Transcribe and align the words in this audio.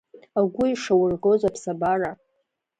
Агәы 0.39 0.65
ишаургоз 0.73 1.41
аԥсабара… 1.49 2.11